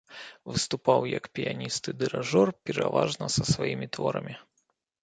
[0.51, 4.33] Выступаў як піяніст і дырыжор пераважна са сваімі творамі.